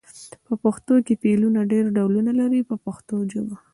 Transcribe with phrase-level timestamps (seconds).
[0.45, 3.55] په پښتو کې فعلونه ډېر ډولونه لري په پښتو ژبه.